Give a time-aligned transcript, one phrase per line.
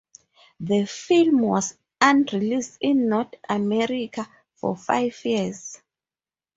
[0.59, 5.79] The film was unreleased in North America for five years.